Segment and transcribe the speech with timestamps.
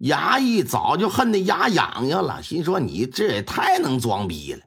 [0.00, 4.60] 衙役早就恨得牙痒痒了，心说你这也太能装逼了。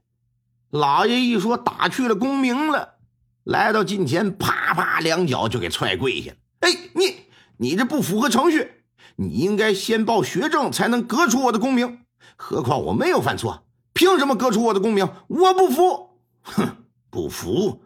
[0.72, 2.96] 老爷一说打去了功名了，
[3.44, 6.38] 来到近前，啪啪两脚就给踹跪下了。
[6.62, 7.16] 哎，你
[7.58, 8.72] 你这不符合程序，
[9.16, 12.00] 你应该先报学政才能革除我的功名。
[12.36, 15.08] 何况我没有犯错，凭什么革除我的功名？
[15.28, 16.20] 我不服！
[16.42, 16.78] 哼，
[17.10, 17.84] 不服？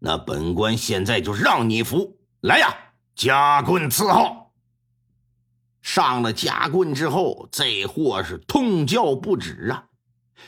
[0.00, 2.18] 那本官现在就让你服。
[2.40, 2.74] 来呀，
[3.14, 4.43] 夹棍伺候。
[5.84, 9.84] 上了夹棍之后，这货是痛叫不止啊，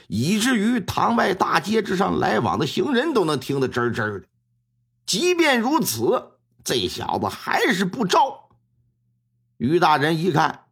[0.09, 4.27] 以至于堂外大街之上来往的行人都能听得吱吱的。
[5.05, 8.49] 即便如此，这小子还是不招。
[9.59, 10.65] 于大人一看，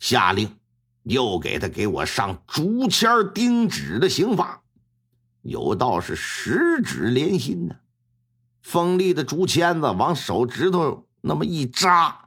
[0.00, 0.56] 下令
[1.04, 4.60] 又给他给我上竹签钉指的刑罚，
[5.42, 7.76] 有道是十指连心呢，
[8.60, 12.23] 锋利的竹签子往手指头那么一扎。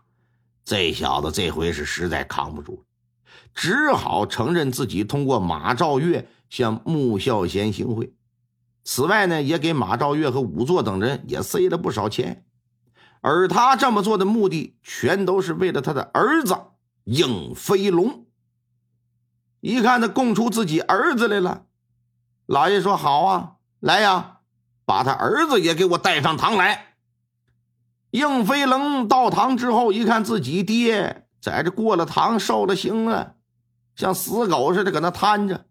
[0.68, 2.84] 这小子这回是实在扛不住了，
[3.56, 8.14] 只好承认自己通过马兆月向穆孝贤行贿。
[8.84, 12.46] 此外呢，也给马兆月和仵作等人也塞了不少钱。
[13.22, 16.58] 而他这么做的目的，全都是为了他的儿子
[17.06, 18.26] 应飞龙。
[19.62, 21.64] 一看他供出自己儿子来了，
[22.46, 24.40] 老爷说：“好啊，来呀，
[24.84, 26.87] 把他儿子也给我带上堂来。”
[28.18, 33.36] 应飞龙到堂之后，一看自己爹在这过了堂受了刑了，
[33.96, 35.66] 像死狗似的搁那瘫着。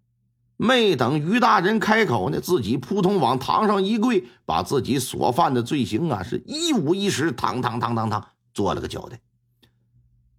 [0.58, 9.20] 没等于大人开口呢，自己扑通往堂上一跪，把自己所犯的罪行啊，是一五一十，堂堂堂堂堂做了个交代。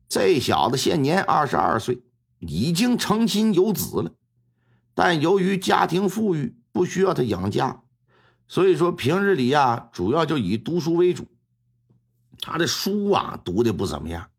[0.09, 2.01] 这小子现年二十二岁，
[2.39, 4.11] 已经成亲有子了，
[4.95, 7.81] 但由于家庭富裕，不需要他养家，
[8.47, 11.27] 所以说平日里呀，主要就以读书为主。
[12.49, 14.29] 他的书啊读的不怎么样，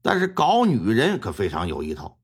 [0.00, 2.16] 但是搞女人可非常有一套。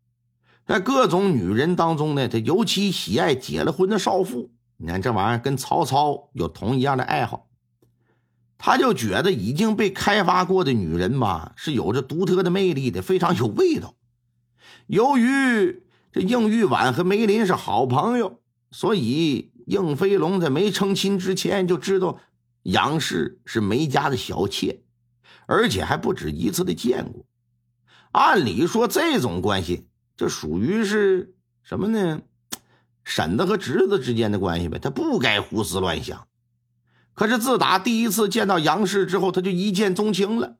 [0.64, 4.50] 在各种女人当中呢，他尤其喜爱结了婚的少妇。
[4.78, 7.46] 你看这玩意儿跟曹操有同一样的爱好。
[8.56, 13.96] 他就觉得已经被开发过的女人吧，是有着独特的魅力的，非常有味道。
[14.86, 22.18] 由于这应玉婉和梅林是好朋友，所以应飞龙在没成亲之前就知道
[22.62, 24.80] 杨氏是梅家的小妾。
[25.48, 27.24] 而且还不止一次的见过。
[28.12, 32.20] 按理说，这种关系，这属于是什么呢？
[33.02, 34.78] 婶子和侄子之间的关系呗。
[34.78, 36.28] 他不该胡思乱想。
[37.14, 40.58] 可是自打第一次见到杨氏之后，他就一见钟情了，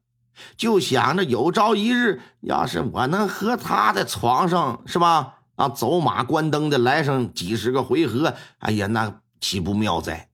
[0.56, 5.40] 就想着有朝一日，要是我能和他在床上，是吧？
[5.56, 10.30] 啊，走马观灯的来上几十个回合，哎呀，那岂不妙哉？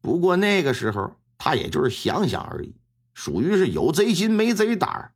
[0.00, 2.74] 不过那个时候，他也就是想想而已。
[3.16, 5.12] 属于是有贼心没贼胆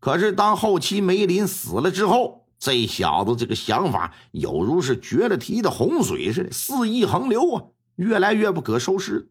[0.00, 7.64] 可是当后期梅林死了之后，这小子这个想法有如是决了堤的洪水似的肆意横流啊，
[7.96, 9.28] 越来越不可收拾。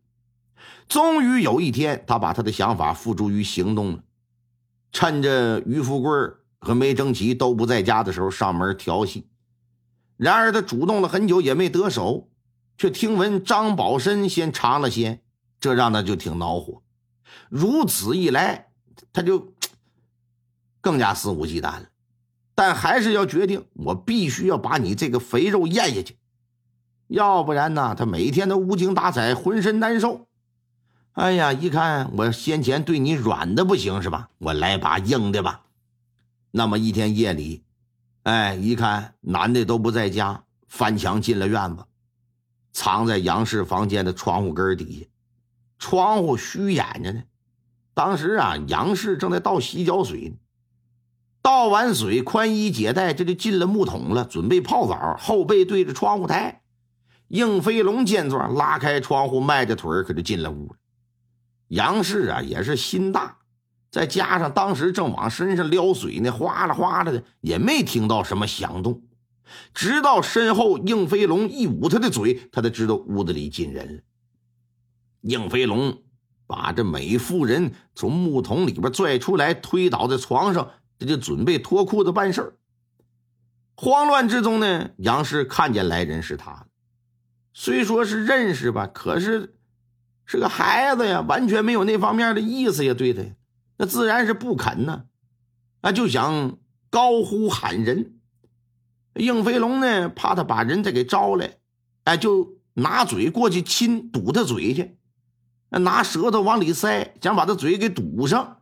[0.87, 4.03] 终于有一天，他把他的想法付诸于行动了，
[4.91, 6.11] 趁着于富贵
[6.59, 9.27] 和梅正奇都不在家的时候上门调戏。
[10.17, 12.29] 然而他主动了很久也没得手，
[12.77, 15.23] 却听闻张宝申先尝了鲜，
[15.59, 16.83] 这让他就挺恼火。
[17.49, 18.67] 如此一来，
[19.13, 19.53] 他就
[20.81, 21.89] 更加肆无忌惮了。
[22.55, 26.17] 但还是要决定，我必须要把你这个肥肉咽下去，
[27.07, 30.27] 要不然呢，他每天都无精打采，浑身难受。
[31.11, 34.29] 哎呀，一看我先前对你软的不行是吧？
[34.39, 35.65] 我来把硬的吧。
[36.51, 37.63] 那么一天夜里，
[38.23, 41.85] 哎，一看男的都不在家，翻墙进了院子，
[42.71, 45.05] 藏在杨氏房间的窗户根底下。
[45.77, 47.23] 窗户虚掩着呢。
[47.93, 50.35] 当时啊，杨氏正在倒洗脚水呢。
[51.41, 55.15] 倒完水，宽衣解带，这就进了木桶了，准备泡澡。
[55.17, 56.61] 后背对着窗户台，
[57.29, 60.75] 应飞龙见状，拉开窗户，迈着腿可就进了屋。
[61.69, 63.37] 杨氏啊，也是心大，
[63.89, 69.01] 再加上当时正往身上撩水呢，哗啦哗啦的，也没听到什么响动。
[69.73, 74.01] 直到身后应飞龙一捂他的嘴，他才知道屋子里进人了。
[75.27, 76.03] 应飞龙
[76.47, 82.57] 把这美妇人从木桶里边拽出来，推倒在床上，这就准备脱裤子办事
[83.75, 86.67] 慌乱之中呢，杨氏看见来人是他，
[87.53, 89.57] 虽说是认识吧，可是
[90.25, 93.21] 是个孩子呀，完全没有那方面的意思呀，对他，
[93.77, 95.03] 那自然是不肯呢，
[95.81, 96.57] 啊，就想
[96.89, 98.13] 高呼喊人。
[99.15, 101.57] 应飞龙呢，怕他把人再给招来，
[102.05, 104.96] 哎，就拿嘴过去亲堵他嘴去。
[105.69, 108.59] 那拿舌头往里塞，想把他嘴给堵上，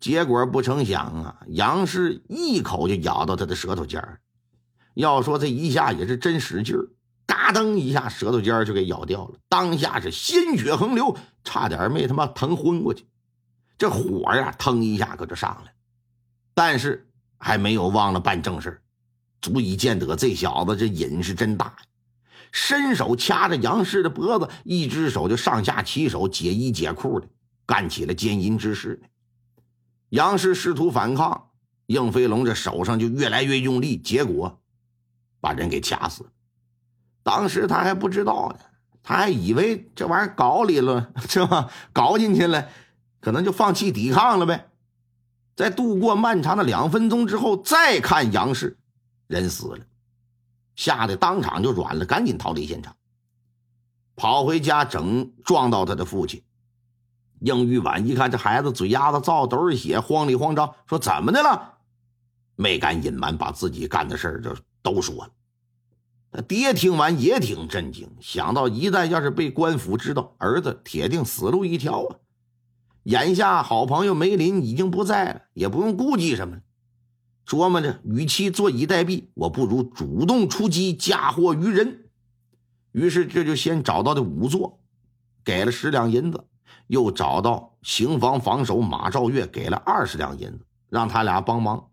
[0.00, 4.20] 结果不成想啊，杨氏一口就咬到他的舌头尖儿。
[4.94, 6.88] 要说这一下也是真使劲儿，
[7.26, 9.38] 嘎噔一下，舌头尖儿就给咬掉了。
[9.48, 13.06] 当下是鲜血横流，差点没他妈疼昏过去。
[13.78, 15.72] 这火呀，腾一下可就上来，
[16.54, 17.08] 但是
[17.38, 18.82] 还没有忘了办正事
[19.40, 21.76] 足以见得这小子这瘾是真大呀。
[22.52, 27.28] 伸手掐着杨氏的脖子，一只手就上下其手解衣解裤的，
[27.66, 29.00] 干起了奸淫之事。
[30.08, 31.50] 杨氏试图反抗，
[31.86, 34.60] 应飞龙这手上就越来越用力，结果
[35.40, 36.30] 把人给掐死。
[37.22, 38.64] 当时他还不知道呢，
[39.02, 41.70] 他还以为这玩意儿搞里了， 是吧？
[41.92, 42.68] 搞进去了，
[43.20, 44.68] 可能就放弃抵抗了呗。
[45.54, 48.78] 在度过漫长的两分钟之后，再看杨氏，
[49.26, 49.78] 人死了，
[50.76, 52.96] 吓得当场就软了，赶紧逃离现场，
[54.16, 56.42] 跑回家整撞到他的父亲。
[57.40, 61.78] 应玉婉一看这孩子嘴丫子造，都是血，慌里慌张说：“怎么的了？”
[62.54, 65.30] 没敢隐瞒，把自己干的事儿就都说了。
[66.32, 72.16] 他爹听完也挺震惊，想到一旦要是被官府知道，儿子铁定死路一条啊。
[73.04, 76.60] 眼下好朋友梅林已经不在了，也不用顾忌什么。
[77.50, 82.08] 琢磨着，与其坐以待毙，我不如主动出击，嫁祸于人。
[82.92, 84.78] 于是这就先找到的仵作，
[85.42, 86.46] 给了十两银子。
[86.86, 91.88] 又找到刑房防守马兆月，给了二十两银子，让他俩帮忙，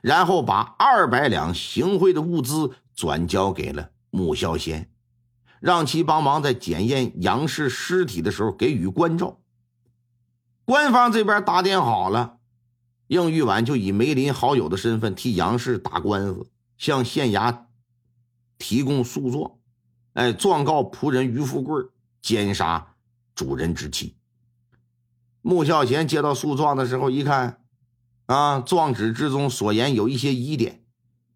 [0.00, 4.90] 然后把二百两行贿的物资转交给了穆孝贤，
[5.60, 9.38] 让其帮忙在检验杨氏尸体的时候给予关照。
[10.64, 12.38] 官方这边打点好了，
[13.06, 16.46] 应玉婉就以梅林好友的身份替杨氏打官司，
[16.78, 17.64] 向县衙
[18.58, 19.52] 提供诉状，
[20.14, 21.84] 哎，状告仆人于富贵
[22.22, 22.94] 奸杀
[23.34, 24.16] 主人之妻。
[25.42, 27.60] 穆孝贤接到诉状的时候，一看，
[28.26, 30.82] 啊，状纸之中所言有一些疑点。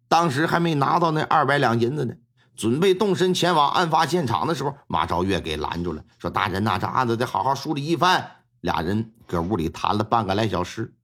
[0.07, 2.15] 当时还没拿到那二百两银子呢，
[2.55, 10.95] 准备动身前往案发现场的时候，马昭月给拦住了，说：“大人呐，这案子得好好梳理一番。”俩人搁屋里谈了半个来小时。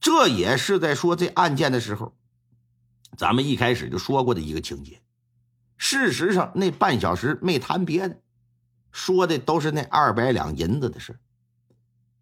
[0.00, 2.14] 这也是在说这案件的时候，
[3.16, 5.02] 咱们一开始就说过的一个情节。
[5.76, 8.18] 事实上，那半小时没谈别的，
[8.90, 11.18] 说的都是那二百两银子的事。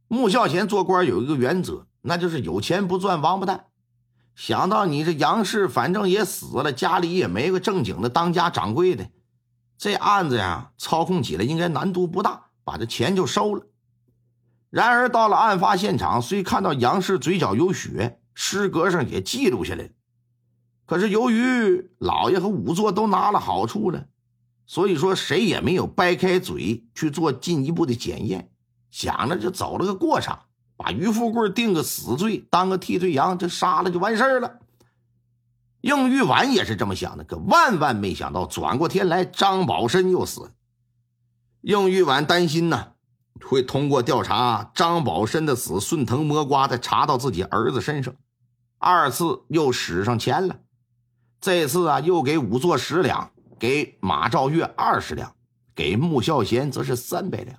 [0.08, 3.66] 穆孝贤做官有一个原则，那就是有钱不赚王八蛋。
[4.34, 9.10] 想到你这杨氏反正也死了，家里也没个正经的当家掌柜的，
[9.76, 13.66] 这案子呀操控起来应该难度不大，把这钱就收了。
[14.70, 19.90] 然而到了案发现场，虽看到杨氏嘴角有血，尸格上也记录下来了，
[20.84, 24.06] 可是由于老爷和仵作都拿了好处了，
[24.66, 28.50] 所以说谁也没有掰开嘴去做进一步的检验。
[28.90, 30.40] 想着就走了个过场，
[30.76, 34.58] 把于富贵定个死罪，当个替罪羊，就杀了就完事儿了。
[35.80, 40.52] 应玉婉也是这么想的，可万万没想到，转过天来张宝申又死。
[41.60, 42.92] 应玉婉担心呢，
[43.44, 48.14] 会通过调查张宝申的死顺藤摸瓜，的查到自己儿子身上。
[48.78, 50.56] 二次又使上钱了，
[51.40, 55.34] 这次啊又给仵作十两，给马兆月二十两，
[55.74, 57.58] 给穆孝贤则是三百两。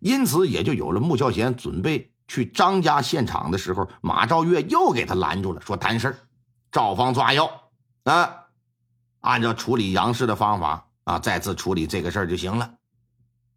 [0.00, 6.18] 因此，也就有了穆孝贤准备去张家现场的时候，马兆月又给他拦住了，说谈事儿，
[6.70, 7.50] 照方抓药
[8.04, 8.30] 啊，
[9.20, 12.74] 按照处理杨氏的方法啊，再次处理这个事儿就行了。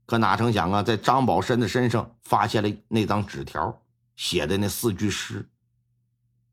[0.10, 3.80] 可哪成想啊，在张宝申的身上发现了那张纸条，
[4.16, 5.48] 写的那四句诗。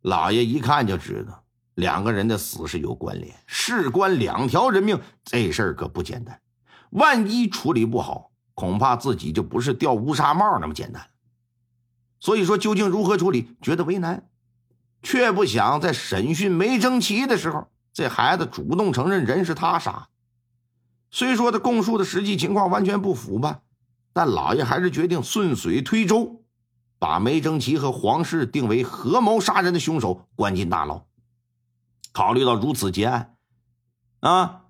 [0.02, 1.42] 老爷一看就知道，
[1.76, 6.38] 两个人的死是有关联，事关两条人命，这事儿可不简单。
[6.90, 11.08] 万一处理不好，恐怕自己就不是掉乌纱帽那么简单，
[12.20, 14.28] 所以说究竟如何处理，觉得为难，
[15.02, 20.08] 却不想在审讯没征奇的时候，这孩子主动承认人是他杀。
[21.16, 23.62] 虽说他供述的实际情况完全不符吧，
[24.12, 26.44] 但老爷还是决定顺水推舟，
[26.98, 31.06] 把梅征奇和黄氏定为合谋杀人的凶手，关进大牢。
[32.12, 33.34] 考虑到如此结案，
[34.20, 34.64] 啊，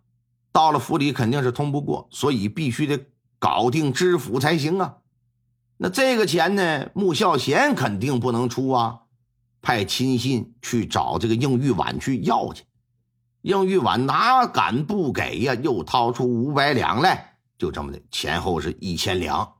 [0.52, 3.06] 到了府里肯定是通不过，所以必须得。
[3.40, 4.98] 搞定知府才行啊！
[5.76, 6.90] 那这个钱呢？
[6.94, 9.00] 穆孝贤肯定不能出啊！
[9.60, 12.64] 派亲信去找这个应玉婉去要去。
[13.46, 15.54] 应玉婉哪敢不给呀？
[15.54, 19.54] 又掏出五百两来，就这么的，前后是一千两。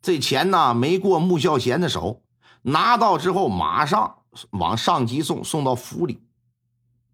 [0.00, 2.22] 这钱呢，没过穆孝贤的手，
[2.62, 4.18] 拿到之后马上
[4.50, 6.22] 往上级送，送到府里。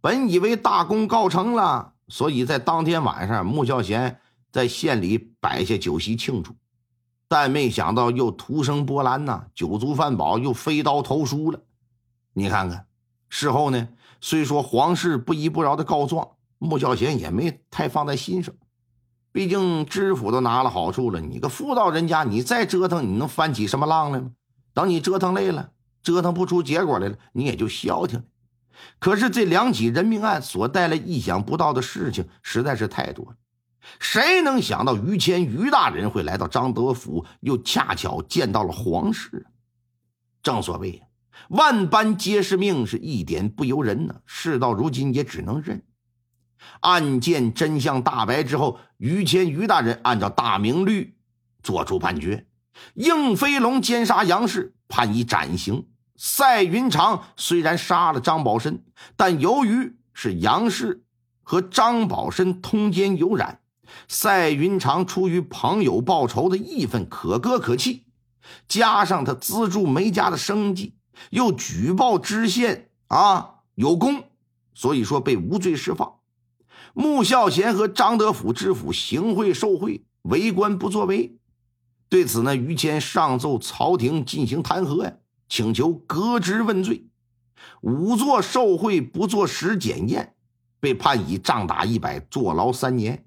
[0.02, 4.18] 本以为大功告成了，所以在当天晚上，穆孝贤。
[4.50, 6.54] 在县里摆下酒席庆祝，
[7.26, 11.58] 但没想到又徒生波澜呐，酒足饭饱又飞刀投书了。
[12.34, 12.86] 你看看，
[13.30, 13.88] 事后呢，
[14.22, 16.26] 虽说皇室不依不饶的告状，
[16.58, 18.54] 穆孝贤也没太放在心上。
[19.32, 24.30] 毕竟知府都拿了好处了，你个妇道人家，你再折腾，你能翻起什么浪来吗？
[24.72, 25.72] 等你折腾累了，
[26.04, 28.24] 折腾不出结果来了，你也就消停了。
[29.00, 33.36] 可是这两起人命案所带来意想不到的事情实在是太多了，
[33.98, 39.46] 谁能想到于谦于大人会来到张德府，又恰巧见到了皇室？
[40.44, 41.02] 正所谓
[41.48, 44.16] 万般皆是命，是一点不由人呢。
[44.26, 45.82] 事到如今也只能认。
[46.80, 51.16] 案件真相大白之后，于谦于大人按照大明律
[51.62, 52.46] 作出判决：
[52.94, 58.84] 应飞龙奸杀杨氏，判以斩刑；赛云长虽然杀了张宝申，
[59.16, 61.04] 但由于是杨氏
[61.42, 63.60] 和张宝申通奸有染，
[64.06, 68.06] 赛云长出于朋友报仇的义愤，可歌可泣，
[68.68, 70.94] 加上他资助梅家的生计，
[71.30, 74.24] 又举报知县啊有功，
[74.74, 76.14] 所以说被无罪释放。
[76.94, 81.38] 穆孝贤和张德甫知府行贿受贿，为官不作为。
[82.08, 85.14] 对此呢，于谦上奏朝廷进行弹劾呀，
[85.48, 87.06] 请求革职问罪。
[87.80, 90.34] 仵作受贿不作实检验，
[90.80, 93.24] 被判以杖打一百，坐牢三年。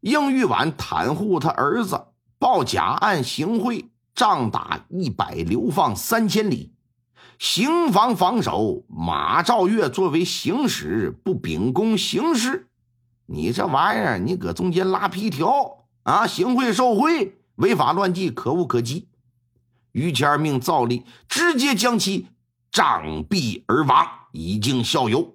[0.00, 2.06] 应玉婉袒护他儿子，
[2.38, 6.75] 报假案行贿，杖打一百，流放三千里。
[7.38, 12.68] 行房防守马兆月作为行使，不秉公行事。
[13.26, 16.26] 你这玩意儿，你搁中间拉皮条啊！
[16.26, 19.08] 行贿受贿，违法乱纪，可恶可击。
[19.92, 22.28] 于谦命赵立直接将其
[22.70, 25.34] 杖毙而亡，以儆效尤。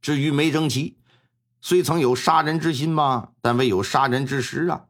[0.00, 0.96] 至于梅征奇，
[1.60, 4.86] 虽曾有杀人之心吧，但未有杀人之实啊。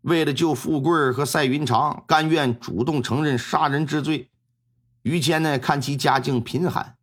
[0.00, 4.30] 为了救富贵和赛云长，甘愿主动承认杀人之罪。
[5.02, 6.96] 于谦呢，看其家境贫寒，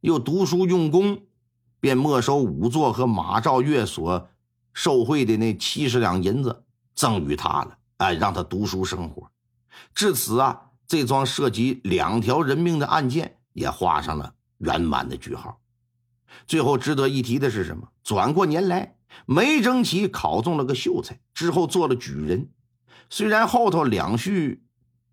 [0.00, 1.22] 又读书用功。
[1.80, 4.28] 便没收仵作和马兆月所
[4.72, 6.62] 受贿的那七十两银子，
[6.94, 7.76] 赠与他了。
[7.96, 9.28] 哎，让他读书生活。
[9.92, 15.58] 至此啊，这桩涉及两条人命的案件也画上了圆满的句号。
[16.46, 17.88] 最后值得一提的是什么？
[18.04, 18.94] 转过年来，
[19.26, 22.48] 梅征奇考中了个秀才，之后做了举人。
[23.10, 24.60] 虽然后头两婿，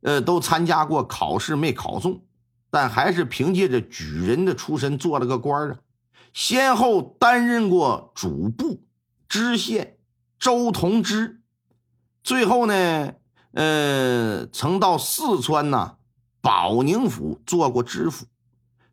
[0.01, 2.23] 呃，都参加过考试没考中，
[2.69, 5.79] 但还是凭借着举人的出身做了个官啊。
[6.33, 8.83] 先后担任过主簿、
[9.27, 9.97] 知县、
[10.37, 11.41] 周同知，
[12.23, 13.13] 最后呢，
[13.53, 15.97] 呃，曾到四川呐
[16.41, 18.27] 保宁府做过知府。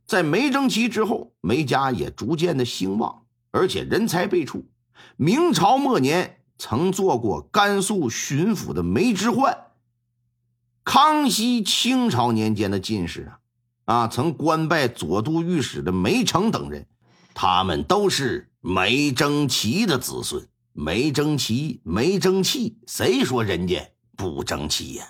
[0.07, 4.65] 在梅征奇之后，梅家也逐渐的兴旺，而且人才辈出。
[5.17, 9.67] 明朝末年曾做过甘肃巡抚的梅之焕，
[10.85, 13.41] 康熙、清朝年间的进士啊，
[13.87, 16.87] 啊，曾官拜左都御史的梅成等人。
[17.33, 25.07] 他们都是梅征奇的子孙，没争气，没争气，谁说人家不争气呀？